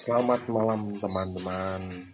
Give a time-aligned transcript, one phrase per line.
[0.00, 2.08] Selamat malam teman-teman.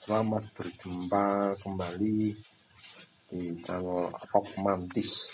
[0.00, 2.32] Selamat berjumpa kembali
[3.28, 4.08] di channel
[4.64, 5.28] Mantis.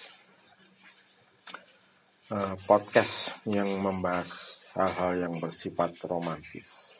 [2.34, 6.98] Uh, Podcast yang membahas hal-hal yang bersifat romantis.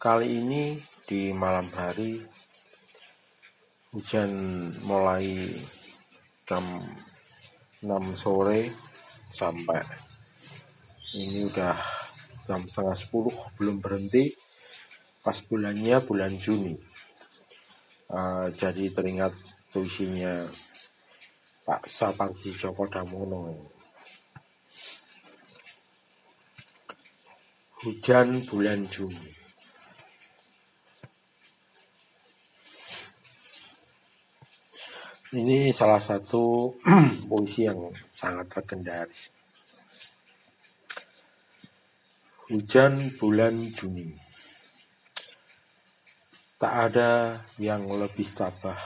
[0.00, 2.24] Kali ini di malam hari
[3.92, 4.32] Hujan
[4.88, 5.52] mulai
[6.48, 6.80] jam
[7.84, 8.72] 6 sore
[9.36, 9.84] sampai
[11.12, 11.95] ini udah
[12.46, 14.32] jam setengah sepuluh belum berhenti.
[15.20, 16.78] Pas bulannya bulan Juni.
[18.06, 19.34] Uh, jadi teringat
[19.74, 20.46] puisinya
[21.66, 23.50] Pak Sapardi Djoko Damono
[27.82, 29.34] Hujan bulan Juni.
[35.36, 36.72] Ini salah satu
[37.28, 39.35] puisi yang sangat legendaris
[42.46, 44.06] Hujan bulan Juni
[46.62, 48.78] Tak ada yang lebih tabah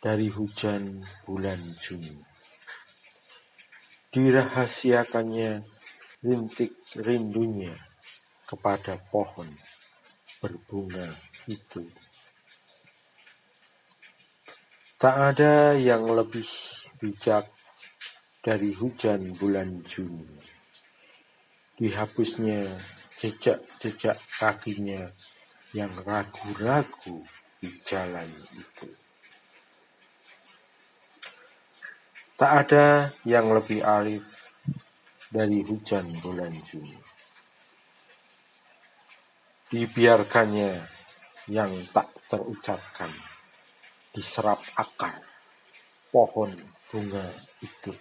[0.00, 2.16] dari hujan bulan Juni.
[4.08, 5.60] Dirahasiakannya
[6.24, 6.72] rintik
[7.04, 7.76] rindunya
[8.48, 9.52] kepada pohon
[10.40, 11.12] berbunga
[11.52, 11.84] itu.
[14.96, 16.48] Tak ada yang lebih
[16.96, 17.44] bijak
[18.40, 20.55] dari hujan bulan Juni
[21.76, 22.64] dihapusnya
[23.20, 25.12] jejak-jejak kakinya
[25.76, 27.20] yang ragu-ragu
[27.60, 28.88] di jalan itu.
[32.36, 34.20] Tak ada yang lebih alif
[35.32, 36.96] dari hujan bulan Juni.
[39.72, 40.84] Dibiarkannya
[41.48, 43.12] yang tak terucapkan
[44.12, 45.16] diserap akar
[46.12, 46.52] pohon
[46.88, 47.24] bunga
[47.60, 47.92] itu.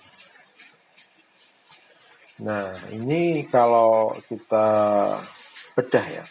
[2.36, 4.68] Nah, ini kalau kita
[5.72, 6.26] bedah ya,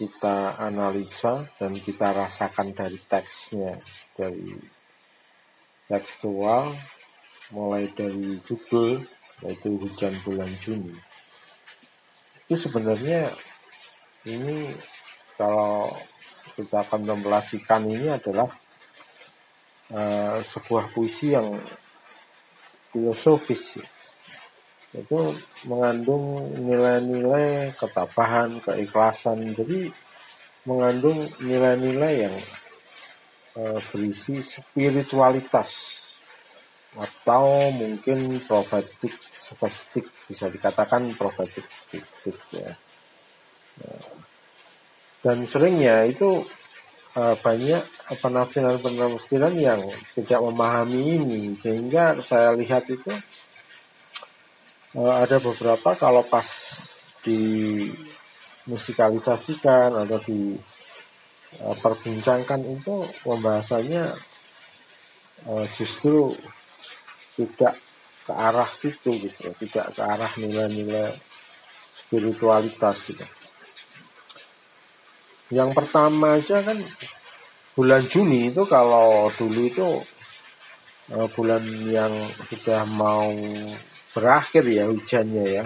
[0.00, 3.76] kita analisa dan kita rasakan dari teksnya,
[4.16, 4.56] dari
[5.84, 6.72] tekstual,
[7.52, 9.04] mulai dari judul,
[9.44, 10.96] yaitu hujan bulan Juni.
[12.48, 13.36] Itu sebenarnya
[14.32, 14.72] ini
[15.36, 15.92] kalau
[16.56, 18.48] kita kontemplasikan ini adalah
[19.92, 21.52] uh, sebuah puisi yang
[22.96, 23.99] filosofis ya
[24.90, 25.18] itu
[25.70, 29.54] mengandung nilai-nilai ketabahan, keikhlasan.
[29.54, 29.86] Jadi
[30.66, 32.36] mengandung nilai-nilai yang
[33.54, 36.02] uh, berisi spiritualitas
[36.98, 42.72] atau mungkin profetik spesifik bisa dikatakan profetik spesifik ya.
[45.20, 46.42] Dan seringnya itu
[47.14, 49.86] uh, banyak penafsiran-penafsiran yang
[50.18, 53.12] tidak memahami ini sehingga saya lihat itu
[54.98, 56.46] ada beberapa kalau pas
[57.22, 57.86] di
[58.66, 60.58] musikalisasikan atau di
[61.62, 64.10] uh, perbincangkan itu pembahasannya
[65.46, 66.34] uh, justru
[67.38, 67.78] tidak
[68.26, 71.14] ke arah situ gitu tidak ke arah nilai-nilai
[71.94, 73.22] spiritualitas gitu.
[75.50, 76.78] Yang pertama aja kan
[77.78, 79.86] bulan Juni itu kalau dulu itu
[81.34, 82.14] bulan yang
[82.46, 83.34] sudah mau
[84.10, 85.64] berakhir ya hujannya ya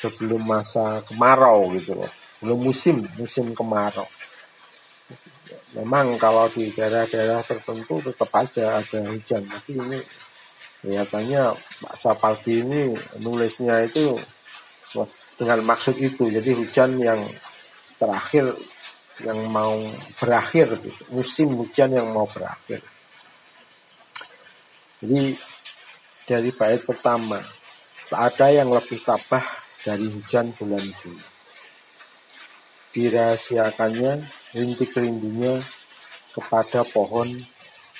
[0.00, 2.12] sebelum masa kemarau gitu loh.
[2.42, 4.06] Belum musim musim kemarau.
[5.76, 10.00] Memang kalau di daerah-daerah tertentu tetap aja ada hujan tapi ini
[10.80, 11.42] kelihatannya
[11.82, 14.16] Pak Sapaldi ini nulisnya itu
[15.36, 16.32] dengan maksud itu.
[16.32, 17.20] Jadi hujan yang
[18.00, 18.52] terakhir
[19.24, 19.72] yang mau
[20.20, 21.02] berakhir gitu.
[21.12, 22.84] musim hujan yang mau berakhir.
[25.00, 25.36] Jadi
[26.26, 27.40] dari bait pertama
[28.06, 29.42] Tak ada yang lebih tabah
[29.82, 31.26] dari hujan bulan Juli.
[32.94, 34.22] Dirahasiakannya
[34.54, 35.58] rintik rindunya
[36.30, 37.26] kepada pohon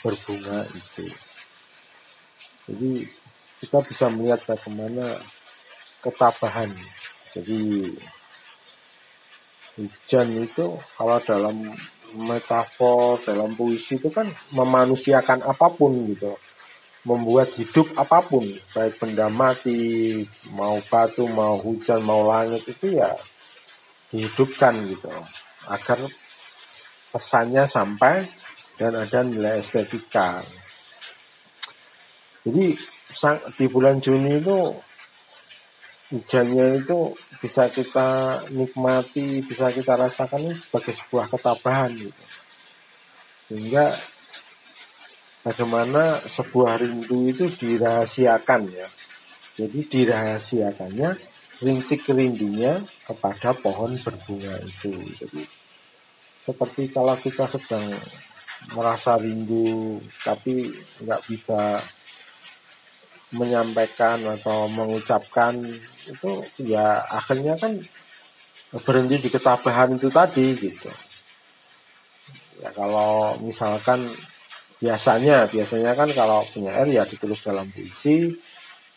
[0.06, 1.11] berbunga itu.
[2.71, 3.03] Jadi
[3.59, 5.19] kita bisa melihat bagaimana
[6.06, 6.71] ketabahan.
[7.35, 7.91] Jadi
[9.75, 11.67] hujan itu kalau dalam
[12.14, 16.38] metafor, dalam puisi itu kan memanusiakan apa pun gitu
[17.06, 18.43] membuat hidup apa pun,
[18.75, 23.14] baik benda mati, mau batu, mau hujan, mau langit itu ya
[24.11, 25.06] dihidupkan gitu,
[25.70, 26.03] agar
[27.14, 28.26] pesannya sampai
[28.75, 30.43] dan ada nilai estetika.
[32.43, 32.75] Jadi
[33.55, 34.59] di bulan Juni itu
[36.11, 42.25] hujannya itu bisa kita nikmati, bisa kita rasakan sebagai sebuah ketabahan gitu.
[43.47, 43.94] Sehingga
[45.46, 48.88] bagaimana sebuah rindu itu dirahasiakan ya.
[49.54, 51.14] Jadi dirahasiakannya
[51.62, 54.90] rintik rindunya kepada pohon berbunga itu.
[54.90, 55.46] Jadi
[56.43, 57.87] seperti kalau kita sedang
[58.75, 60.75] merasa rindu tapi
[61.06, 61.78] nggak bisa
[63.31, 65.62] menyampaikan atau mengucapkan
[66.10, 66.31] itu
[66.62, 67.78] ya akhirnya kan
[68.82, 70.90] berhenti di ketabahan itu tadi gitu.
[72.62, 74.10] Ya kalau misalkan
[74.76, 78.28] biasanya biasanya kan kalau punya air ya ditulis dalam puisi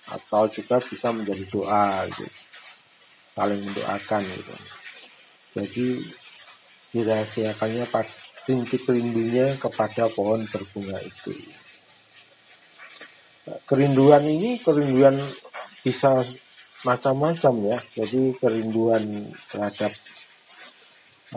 [0.10, 2.28] atau juga bisa menjadi doa gitu.
[3.38, 4.56] Saling mendoakan gitu.
[5.56, 5.88] Jadi
[6.92, 7.86] dirahasiakannya
[8.50, 11.34] rintik rindunya kepada pohon berbunga itu.
[13.70, 15.18] Kerinduan ini kerinduan
[15.86, 16.22] bisa
[16.84, 17.80] macam-macam ya.
[18.04, 19.06] Jadi kerinduan
[19.54, 19.94] terhadap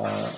[0.00, 0.32] uh,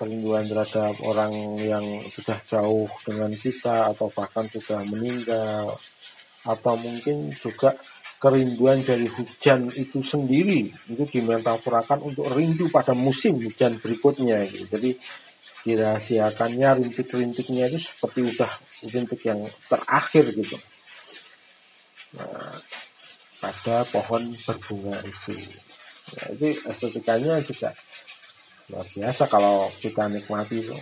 [0.00, 5.76] kerinduan terhadap orang yang sudah jauh dengan kita atau bahkan sudah meninggal
[6.48, 7.76] atau mungkin juga
[8.16, 14.64] kerinduan dari hujan itu sendiri itu dimetaforakan untuk rindu pada musim hujan berikutnya gitu.
[14.72, 14.90] jadi
[15.68, 18.52] dirahasiakannya rintik-rintiknya itu seperti udah
[18.88, 20.56] rintik yang terakhir gitu
[22.16, 22.56] nah,
[23.40, 25.36] pada pohon berbunga itu
[26.16, 27.76] nah, itu estetikanya juga
[28.70, 30.76] luar biasa kalau kita nikmati itu.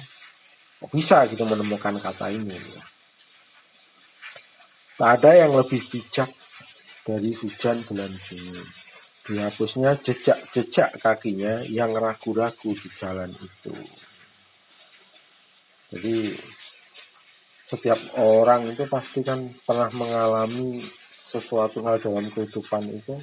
[0.93, 2.55] Bisa gitu menemukan kata ini.
[2.55, 2.81] Gitu.
[4.99, 6.31] Tak ada yang lebih bijak
[7.03, 8.63] dari hujan bulan Juni.
[9.29, 13.75] Dihapusnya jejak-jejak kakinya yang ragu-ragu di jalan itu.
[15.89, 16.37] Jadi
[17.69, 20.81] setiap orang itu pasti kan pernah mengalami
[21.29, 23.17] sesuatu hal dalam kehidupan itu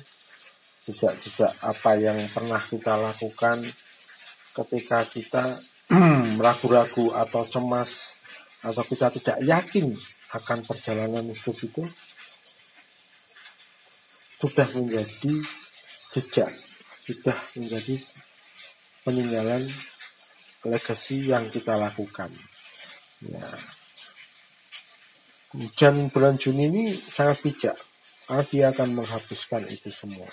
[0.85, 3.65] jejak-jejak apa yang pernah kita lakukan
[4.55, 5.43] ketika kita
[6.45, 8.15] ragu-ragu atau cemas
[8.63, 9.93] atau kita tidak yakin
[10.33, 11.83] akan perjalanan hidup itu
[14.41, 15.33] sudah menjadi
[16.11, 16.51] jejak,
[17.07, 17.95] sudah menjadi
[19.05, 19.63] peninggalan
[20.65, 22.29] legasi yang kita lakukan.
[23.23, 23.47] Ya.
[25.55, 27.77] Hujan bulan Juni ini sangat bijak,
[28.27, 30.27] karena dia akan menghapuskan itu semua.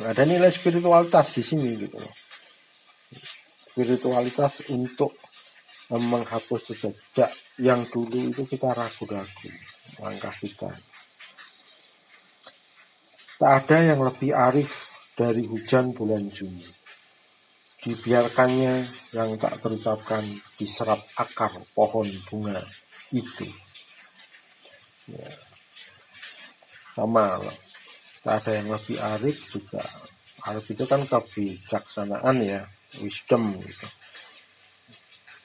[0.00, 2.00] Ada nilai spiritualitas di sini gitu
[3.76, 5.12] Spiritualitas untuk
[5.92, 7.28] menghapus jejak
[7.60, 9.52] yang dulu itu kita ragu-ragu
[10.00, 10.72] langkah kita.
[13.36, 16.64] Tak ada yang lebih arif dari hujan bulan Juni.
[17.84, 20.24] Dibiarkannya yang tak terucapkan
[20.56, 22.56] diserap akar pohon bunga
[23.12, 23.44] itu.
[25.12, 25.36] Ya.
[26.96, 27.44] Sama
[28.24, 29.84] Tak ada yang lebih arif juga.
[30.48, 32.64] Arif itu kan kebijaksanaan ya,
[33.02, 33.86] wisdom gitu.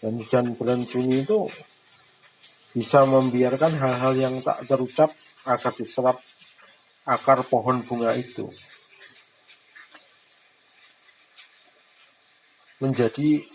[0.01, 1.45] Dan hujan bulan Juni itu
[2.71, 5.11] bisa membiarkan hal-hal yang tak terucap
[5.45, 6.17] akan diserap
[7.05, 8.49] akar pohon bunga itu.
[12.81, 13.45] Menjadi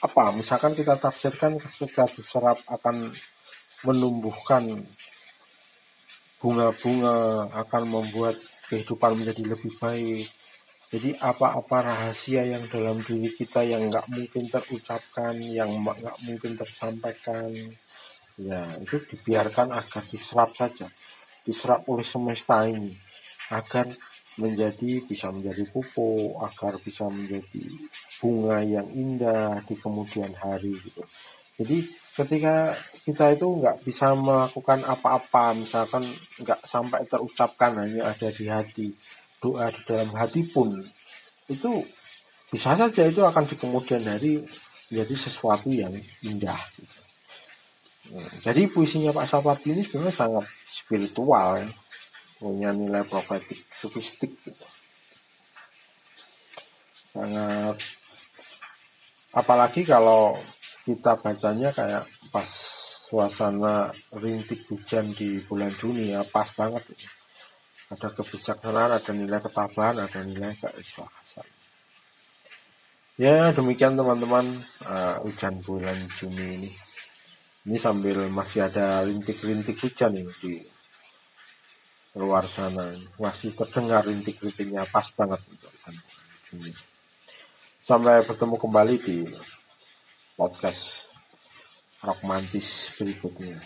[0.00, 0.32] apa?
[0.32, 3.12] Misalkan kita tafsirkan ketika diserap akan
[3.84, 4.88] menumbuhkan
[6.40, 8.36] bunga-bunga akan membuat
[8.68, 10.28] kehidupan menjadi lebih baik
[10.94, 17.50] jadi apa-apa rahasia yang dalam diri kita yang nggak mungkin terucapkan yang nggak mungkin tersampaikan.
[18.38, 20.86] Ya itu dibiarkan agar diserap saja.
[21.42, 22.94] Diserap oleh semesta ini.
[23.50, 23.90] Agar
[24.38, 27.66] menjadi bisa menjadi pupuk agar bisa menjadi
[28.22, 31.02] bunga yang indah di kemudian hari gitu.
[31.58, 36.06] Jadi ketika kita itu nggak bisa melakukan apa-apa, misalkan
[36.38, 38.94] nggak sampai terucapkan hanya ada di hati,
[39.44, 40.72] doa di dalam hati pun
[41.52, 41.84] itu
[42.48, 44.40] bisa saja itu akan di kemudian hari
[44.88, 45.92] menjadi sesuatu yang
[46.24, 46.60] indah.
[46.78, 47.00] Gitu.
[48.14, 51.68] Nah, jadi puisinya Pak Sapardi ini sebenarnya sangat spiritual ya.
[52.38, 54.66] punya nilai profetik sofistik gitu.
[57.16, 57.74] sangat
[59.32, 60.36] apalagi kalau
[60.84, 62.46] kita bacanya kayak pas
[63.08, 67.23] suasana rintik hujan di bulan Juni ya pas banget gitu.
[67.92, 71.48] Ada kebijaksanaan ada nilai ketabahan ada nilai keikhlasan
[73.20, 74.46] ya demikian teman-teman
[74.88, 76.70] uh, hujan bulan Juni ini
[77.64, 80.60] ini sambil masih ada rintik-rintik hujan ini di
[82.20, 82.92] luar sana.
[83.16, 85.72] Masih terdengar rintik-rintiknya pas banget untuk
[86.52, 86.76] ini.
[87.80, 89.24] Sampai bertemu kembali di
[90.36, 91.08] podcast
[92.04, 93.56] romantis berikutnya.